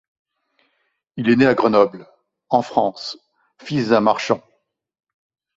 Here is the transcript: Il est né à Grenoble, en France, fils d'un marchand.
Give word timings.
Il 1.15 1.29
est 1.29 1.35
né 1.35 1.45
à 1.45 1.53
Grenoble, 1.53 2.09
en 2.49 2.63
France, 2.63 3.19
fils 3.59 3.89
d'un 3.89 4.01
marchand. 4.01 4.41